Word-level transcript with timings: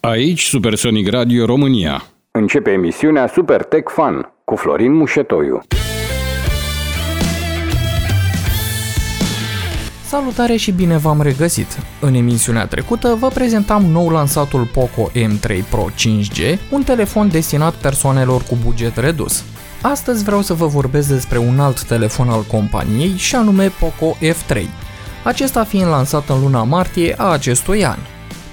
Aici 0.00 0.42
Supersonic 0.42 1.10
Radio 1.10 1.44
România. 1.44 2.02
Începe 2.30 2.70
emisiunea 2.70 3.26
Super 3.26 3.62
Tech 3.62 3.92
Fun 3.92 4.32
cu 4.44 4.56
Florin 4.56 4.92
Mușetoiu. 4.92 5.62
Salutare 10.06 10.56
și 10.56 10.72
bine 10.72 10.96
v-am 10.96 11.22
regăsit! 11.22 11.66
În 12.00 12.14
emisiunea 12.14 12.66
trecută 12.66 13.16
vă 13.18 13.28
prezentam 13.28 13.82
nou 13.82 14.08
lansatul 14.08 14.68
Poco 14.72 15.10
M3 15.10 15.68
Pro 15.70 15.86
5G, 15.90 16.58
un 16.70 16.82
telefon 16.82 17.28
destinat 17.28 17.74
persoanelor 17.74 18.42
cu 18.42 18.56
buget 18.64 18.96
redus. 18.96 19.44
Astăzi 19.82 20.24
vreau 20.24 20.40
să 20.40 20.54
vă 20.54 20.66
vorbesc 20.66 21.08
despre 21.08 21.38
un 21.38 21.60
alt 21.60 21.84
telefon 21.84 22.28
al 22.28 22.42
companiei 22.42 23.16
și 23.16 23.34
anume 23.34 23.72
Poco 23.80 24.16
F3, 24.20 24.83
acesta 25.24 25.64
fiind 25.64 25.88
lansat 25.88 26.28
în 26.28 26.40
luna 26.40 26.62
martie 26.62 27.14
a 27.18 27.24
acestui 27.24 27.84
an. 27.84 27.98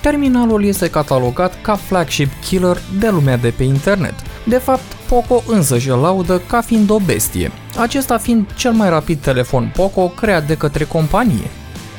Terminalul 0.00 0.64
este 0.64 0.90
catalogat 0.90 1.60
ca 1.62 1.74
flagship 1.74 2.30
killer 2.48 2.78
de 2.98 3.08
lumea 3.08 3.36
de 3.36 3.52
pe 3.56 3.62
internet. 3.62 4.14
De 4.44 4.56
fapt, 4.56 4.92
Poco 5.08 5.42
însă 5.46 5.74
își 5.74 5.88
laudă 5.88 6.42
ca 6.46 6.60
fiind 6.60 6.90
o 6.90 6.98
bestie, 6.98 7.52
acesta 7.78 8.18
fiind 8.18 8.54
cel 8.56 8.72
mai 8.72 8.88
rapid 8.88 9.18
telefon 9.18 9.72
Poco 9.76 10.08
creat 10.08 10.46
de 10.46 10.56
către 10.56 10.84
companie. 10.84 11.50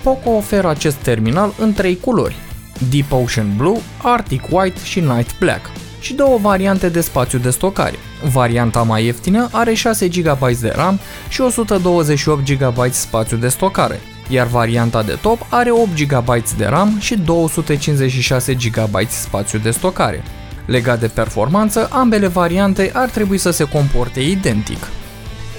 Poco 0.03 0.29
oferă 0.29 0.69
acest 0.69 0.95
terminal 0.95 1.53
în 1.57 1.73
trei 1.73 1.99
culori, 1.99 2.35
Deep 2.89 3.11
Ocean 3.11 3.53
Blue, 3.57 3.79
Arctic 4.03 4.43
White 4.49 4.79
și 4.83 4.99
Night 4.99 5.39
Black, 5.39 5.69
și 5.99 6.13
două 6.13 6.37
variante 6.37 6.89
de 6.89 7.01
spațiu 7.01 7.39
de 7.39 7.49
stocare. 7.49 7.95
Varianta 8.31 8.83
mai 8.83 9.05
ieftină 9.05 9.49
are 9.51 9.73
6 9.73 10.07
GB 10.07 10.51
de 10.59 10.73
RAM 10.75 10.99
și 11.29 11.41
128 11.41 12.51
GB 12.51 12.91
spațiu 12.91 13.37
de 13.37 13.47
stocare, 13.47 13.99
iar 14.29 14.47
varianta 14.47 15.03
de 15.03 15.17
top 15.21 15.45
are 15.49 15.71
8 15.71 16.05
GB 16.05 16.43
de 16.57 16.65
RAM 16.65 16.97
și 16.99 17.17
256 17.17 18.53
GB 18.53 18.95
spațiu 19.07 19.59
de 19.59 19.71
stocare. 19.71 20.23
Legat 20.65 20.99
de 20.99 21.07
performanță, 21.07 21.87
ambele 21.91 22.27
variante 22.27 22.91
ar 22.93 23.09
trebui 23.09 23.37
să 23.37 23.51
se 23.51 23.63
comporte 23.63 24.19
identic. 24.19 24.87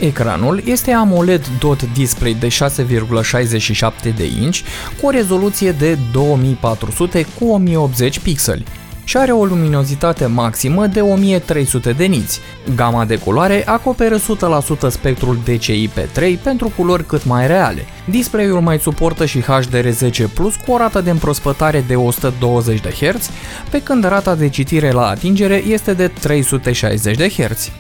Ecranul 0.01 0.63
este 0.65 0.93
AMOLED 0.93 1.47
dot 1.59 1.93
display 1.93 2.35
de 2.35 2.49
6,67 2.49 4.15
de 4.17 4.27
inch 4.43 4.59
cu 5.01 5.07
o 5.07 5.11
rezoluție 5.11 5.73
de 5.73 5.99
2400 6.13 7.27
cu 7.39 7.45
1080 7.45 8.19
pixeli 8.19 8.65
și 9.11 9.17
are 9.17 9.33
o 9.33 9.45
luminozitate 9.45 10.27
maximă 10.27 10.87
de 10.87 11.01
1300 11.01 11.93
de 11.93 12.05
niți. 12.05 12.41
Gama 12.75 13.05
de 13.05 13.17
culoare 13.17 13.69
acoperă 13.69 14.17
100% 14.17 14.21
spectrul 14.89 15.39
DCI-P3 15.45 16.43
pentru 16.43 16.73
culori 16.77 17.05
cât 17.05 17.25
mai 17.25 17.47
reale. 17.47 17.85
Display-ul 18.11 18.61
mai 18.61 18.79
suportă 18.79 19.25
și 19.25 19.43
HDR10 19.43 20.33
Plus 20.35 20.55
cu 20.55 20.73
o 20.73 20.77
rată 20.77 21.01
de 21.01 21.11
împrospătare 21.11 21.85
de 21.87 21.97
120 21.97 22.81
de 22.81 22.91
Hz, 22.91 23.31
pe 23.71 23.83
când 23.83 24.05
rata 24.05 24.35
de 24.35 24.49
citire 24.49 24.91
la 24.91 25.07
atingere 25.07 25.63
este 25.67 25.95
de 25.95 26.09
360 26.09 27.17
de 27.17 27.29
Hz. 27.29 27.71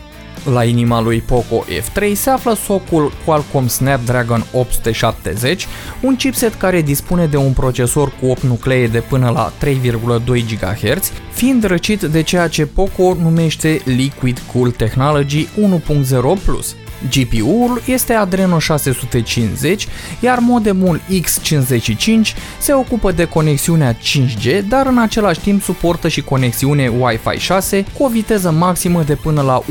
La 0.44 0.64
inima 0.64 1.00
lui 1.00 1.20
Poco 1.20 1.64
F3 1.64 2.12
se 2.14 2.30
află 2.30 2.55
socul 2.55 3.12
Qualcomm 3.24 3.66
Snapdragon 3.66 4.44
870, 4.52 5.66
un 6.02 6.16
chipset 6.16 6.55
care 6.55 6.82
dispune 6.82 7.27
de 7.27 7.36
un 7.36 7.52
procesor 7.52 8.12
cu 8.20 8.27
8 8.27 8.42
nuclee 8.42 8.86
de 8.86 9.00
până 9.00 9.30
la 9.30 9.52
3,2 9.64 10.24
GHz, 10.24 11.12
fiind 11.32 11.64
răcit 11.64 12.00
de 12.00 12.22
ceea 12.22 12.48
ce 12.48 12.66
Poco 12.66 13.14
numește 13.14 13.80
Liquid 13.84 14.42
Cool 14.52 14.70
Technology 14.70 15.47
1.0+. 15.47 16.89
GPU-ul 17.08 17.82
este 17.84 18.12
Adreno 18.12 18.58
650, 18.58 19.86
iar 20.20 20.38
modemul 20.38 21.00
X55 21.00 22.34
se 22.58 22.72
ocupă 22.72 23.12
de 23.12 23.24
conexiunea 23.24 23.96
5G, 23.96 24.62
dar 24.68 24.86
în 24.86 24.98
același 24.98 25.40
timp 25.40 25.62
suportă 25.62 26.08
și 26.08 26.22
conexiune 26.22 26.92
Wi-Fi 27.00 27.38
6 27.38 27.84
cu 27.98 28.04
o 28.04 28.08
viteză 28.08 28.50
maximă 28.50 29.02
de 29.02 29.14
până 29.14 29.42
la 29.42 29.62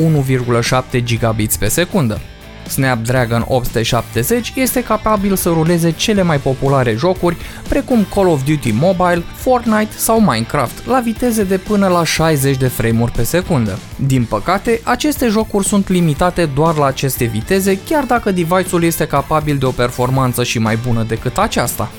1,7 0.94 1.04
gigabits 1.04 1.58
pe 1.58 1.68
secundă. 1.68 2.22
Snapdragon 2.70 3.46
870 3.48 4.54
este 4.56 4.84
capabil 4.84 5.36
să 5.36 5.50
ruleze 5.50 5.92
cele 5.92 6.22
mai 6.22 6.38
populare 6.38 6.96
jocuri 6.98 7.38
precum 7.70 8.06
Call 8.14 8.28
of 8.28 8.44
Duty 8.44 8.72
Mobile, 8.72 9.24
Fortnite 9.36 9.92
sau 9.96 10.20
Minecraft 10.20 10.88
la 10.88 11.00
viteze 11.00 11.44
de 11.44 11.58
până 11.58 11.88
la 11.88 12.04
60 12.04 12.58
de 12.58 12.68
frame-uri 12.68 13.12
pe 13.12 13.24
secundă. 13.24 13.80
Din 13.96 14.24
păcate, 14.24 14.82
aceste 14.84 15.28
jocuri 15.28 15.68
sunt 15.68 15.90
limitate 15.90 16.46
doar 16.46 16.76
la 16.76 16.86
aceste 16.86 17.26
viteze, 17.26 17.80
chiar 17.90 18.04
dacă 18.04 18.32
device-ul 18.32 18.84
este 18.84 19.08
capabil 19.08 19.58
de 19.58 19.66
o 19.66 19.72
performanță 19.72 20.44
și 20.44 20.60
mai 20.60 20.78
bună 20.88 21.04
decât 21.04 21.38
aceasta. 21.38 21.92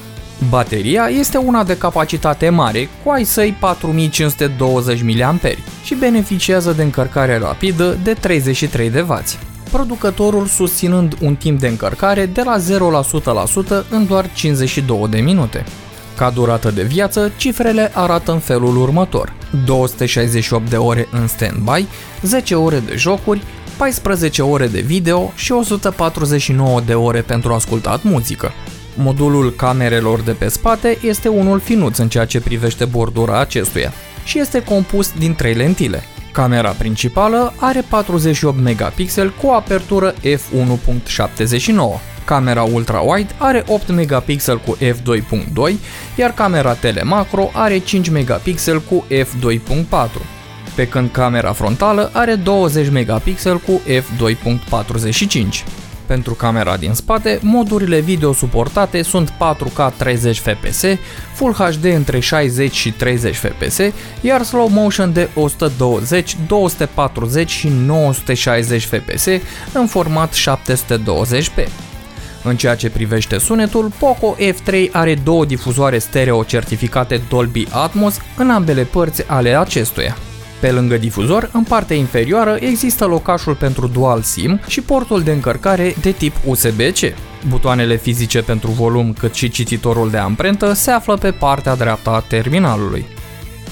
Bateria 0.48 1.08
este 1.19 1.37
una 1.37 1.64
de 1.64 1.76
capacitate 1.76 2.48
mare, 2.48 2.88
cu 3.04 3.10
ai 3.10 3.25
săi 3.25 3.56
4520 3.60 5.02
mAh 5.02 5.52
și 5.84 5.94
beneficiază 5.94 6.72
de 6.72 6.82
încărcare 6.82 7.38
rapidă 7.38 7.98
de 8.02 8.12
33 8.12 8.91
de 8.91 9.00
W 9.00 9.14
producătorul 9.70 10.47
susținând 10.47 11.16
un 11.20 11.34
timp 11.34 11.60
de 11.60 11.69
încărcare 11.69 12.26
de 12.26 12.42
la 12.44 12.56
0 12.58 12.91
la 12.91 13.03
100% 13.82 13.88
în 13.91 14.06
doar 14.06 14.32
52 14.32 15.06
de 15.10 15.20
minute. 15.20 15.64
Ca 16.16 16.31
durată 16.31 16.70
de 16.70 16.82
viață, 16.82 17.32
cifrele 17.36 17.91
arată 17.94 18.32
în 18.32 18.38
felul 18.38 18.76
următor. 18.76 19.32
268 19.64 20.70
de 20.70 20.76
ore 20.76 21.08
în 21.10 21.26
standby, 21.26 21.86
10 22.22 22.54
ore 22.54 22.78
de 22.78 22.94
jocuri, 22.97 23.42
14 23.76 24.42
ore 24.42 24.66
de 24.66 24.81
video 24.81 25.32
și 25.34 25.53
149 25.53 26.81
de 26.81 26.94
ore 26.94 27.20
pentru 27.20 27.52
ascultat 27.52 28.02
muzică. 28.02 28.52
Modulul 28.97 29.52
camerelor 29.52 30.20
de 30.20 30.32
pe 30.32 30.48
spate 30.48 30.98
este 31.02 31.28
unul 31.28 31.60
finuț 31.60 31.98
în 31.98 32.08
ceea 32.08 32.25
ce 32.25 32.41
privește 32.41 32.84
bordura 32.84 33.41
acestuia 33.41 33.92
și 34.25 34.38
este 34.38 34.62
compus 34.62 35.12
din 35.19 35.34
trei 35.34 35.54
lentile, 35.54 36.02
Camera 36.33 36.71
principală 36.71 37.53
are 37.57 37.85
48 37.89 38.61
megapixel 38.63 39.33
cu 39.43 39.49
apertură 39.49 40.15
f1.79. 40.15 42.01
Camera 42.25 42.63
ultra-wide 42.63 43.35
are 43.39 43.65
8 43.67 43.91
megapixel 43.91 44.59
cu 44.59 44.77
f2.2, 44.77 45.75
iar 46.17 46.35
camera 46.35 46.75
telemacro 46.75 47.51
are 47.53 47.79
5 47.79 48.09
megapixel 48.09 48.81
cu 48.81 49.05
f2.4 49.11 50.41
pe 50.75 50.89
când 50.89 51.11
camera 51.11 51.53
frontală 51.53 52.11
are 52.13 52.35
20 52.35 52.91
megapixel 52.91 53.59
cu 53.59 53.81
f2.45. 53.87 55.80
Pentru 56.10 56.34
camera 56.34 56.76
din 56.76 56.93
spate, 56.93 57.38
modurile 57.43 58.00
video 58.00 58.32
suportate 58.32 59.03
sunt 59.03 59.31
4K 59.31 59.93
30 59.97 60.38
fps, 60.38 60.84
Full 61.34 61.53
HD 61.53 61.84
între 61.84 62.19
60 62.19 62.75
și 62.75 62.91
30 62.91 63.37
fps, 63.37 63.78
iar 64.20 64.43
slow 64.43 64.69
motion 64.69 65.12
de 65.12 65.28
120, 65.34 66.37
240 66.47 67.50
și 67.50 67.69
960 67.87 68.84
fps 68.84 69.26
în 69.72 69.87
format 69.87 70.34
720p. 70.34 71.69
În 72.44 72.56
ceea 72.56 72.75
ce 72.75 72.91
privește 72.91 73.38
sunetul, 73.38 73.93
Poco 73.99 74.37
F3 74.37 74.91
are 74.93 75.15
două 75.15 75.44
difuzoare 75.44 75.99
stereo 75.99 76.43
certificate 76.43 77.20
Dolby 77.28 77.66
Atmos 77.70 78.19
în 78.37 78.50
ambele 78.50 78.82
părți 78.82 79.25
ale 79.26 79.59
acestuia. 79.59 80.16
Pe 80.60 80.71
lângă 80.71 80.97
difuzor, 80.97 81.50
în 81.53 81.62
partea 81.62 81.97
inferioară 81.97 82.56
există 82.60 83.04
locașul 83.04 83.54
pentru 83.54 83.87
dual 83.87 84.22
SIM 84.22 84.60
și 84.66 84.81
portul 84.81 85.22
de 85.22 85.32
încărcare 85.32 85.94
de 86.00 86.10
tip 86.10 86.34
USB-C. 86.44 87.15
Butoanele 87.48 87.97
fizice 87.97 88.43
pentru 88.43 88.70
volum 88.70 89.12
cât 89.12 89.34
și 89.34 89.49
cititorul 89.49 90.10
de 90.10 90.16
amprentă 90.16 90.72
se 90.72 90.91
află 90.91 91.16
pe 91.16 91.31
partea 91.31 91.75
dreaptă 91.75 92.10
a 92.10 92.20
terminalului. 92.20 93.06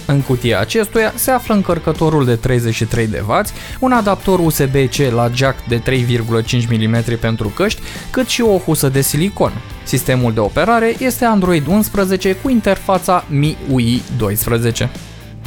În 0.07 0.21
cutia 0.21 0.61
acestuia 0.61 1.13
se 1.17 1.31
află 1.31 1.55
încărcătorul 1.55 2.25
de 2.25 2.35
33 2.35 3.07
de 3.07 3.25
W, 3.29 3.33
un 3.81 3.93
adaptor 3.93 4.39
USB-C 4.39 4.97
la 5.13 5.31
jack 5.35 5.67
de 5.69 5.83
3,5 5.83 6.67
mm 6.69 7.19
pentru 7.21 7.49
căști, 7.49 7.81
cât 8.11 8.29
și 8.29 8.43
o 8.43 8.59
husă 8.59 8.89
de 8.89 9.01
silicon. 9.01 9.53
Sistemul 9.83 10.33
de 10.33 10.41
operare 10.41 10.95
este 10.99 11.25
Android 11.25 11.67
11 11.67 12.33
cu 12.33 12.49
interfața 12.49 13.25
MIUI 13.29 14.03
12. 14.19 14.91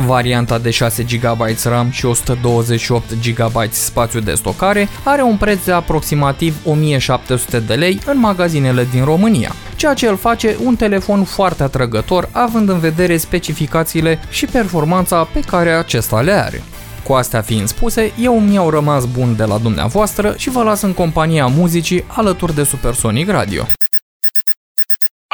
Varianta 0.05 0.57
de 0.57 0.69
6 0.69 1.03
GB 1.03 1.41
RAM 1.63 1.89
și 1.89 2.05
128 2.05 3.13
GB 3.13 3.71
spațiu 3.71 4.19
de 4.19 4.33
stocare 4.33 4.87
are 5.03 5.21
un 5.21 5.37
preț 5.37 5.65
de 5.65 5.71
aproximativ 5.71 6.55
1700 6.65 7.59
de 7.59 7.73
lei 7.73 7.99
în 8.05 8.19
magazinele 8.19 8.87
din 8.91 9.03
România, 9.03 9.51
ceea 9.75 9.93
ce 9.93 10.07
îl 10.07 10.17
face 10.17 10.57
un 10.63 10.75
telefon 10.75 11.23
foarte 11.23 11.63
atrăgător 11.63 12.29
având 12.31 12.69
în 12.69 12.79
vedere 12.79 13.17
specificațiile 13.17 14.19
și 14.29 14.45
performanța 14.45 15.23
pe 15.23 15.39
care 15.39 15.69
acesta 15.69 16.21
le 16.21 16.31
are. 16.31 16.63
Cu 17.03 17.13
astea 17.13 17.41
fiind 17.41 17.67
spuse, 17.67 18.11
eu 18.19 18.39
mi-au 18.39 18.69
rămas 18.69 19.05
bun 19.05 19.35
de 19.35 19.43
la 19.43 19.57
dumneavoastră 19.57 20.33
și 20.37 20.49
vă 20.49 20.63
las 20.63 20.81
în 20.81 20.93
compania 20.93 21.47
muzicii 21.47 22.03
alături 22.07 22.55
de 22.55 22.63
Supersonic 22.63 23.29
Radio. 23.29 23.65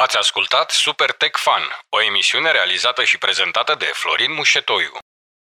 Ați 0.04 0.16
ascultat 0.16 0.70
Super 0.70 1.12
Tech 1.12 1.38
Fun, 1.38 1.64
o 1.88 2.02
emisiune 2.02 2.50
realizată 2.50 3.04
și 3.04 3.18
prezentată 3.18 3.74
de 3.74 3.84
Florin 3.84 4.32
Mușetoiu. 4.32 4.98